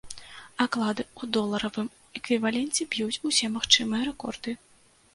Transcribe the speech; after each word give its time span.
Аклады 0.63 1.03
ў 1.07 1.23
доларавым 1.37 1.87
эквіваленце 2.21 2.91
б'юць 2.97 3.15
усе 3.33 3.55
магчымыя 3.55 4.01
рэкорды. 4.13 4.61